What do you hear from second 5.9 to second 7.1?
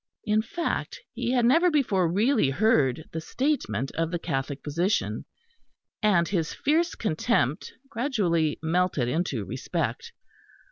and his fierce